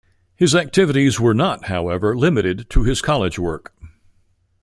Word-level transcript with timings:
His 0.35 0.55
activities 0.55 1.19
were 1.19 1.35
not, 1.35 1.65
however, 1.65 2.17
limited 2.17 2.71
to 2.71 2.81
his 2.81 3.03
college 3.03 3.37
work. 3.37 3.71